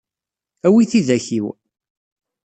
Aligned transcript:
Awi 0.67 0.83
tidak-iw. 0.91 1.45